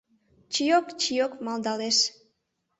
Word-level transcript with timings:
Чиок-чиок 0.53 1.33
малдалеш. 1.45 1.97